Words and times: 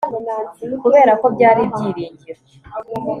kubera 0.81 1.11
ko 1.21 1.25
byari 1.35 1.61
ibyiringiro 1.67 2.41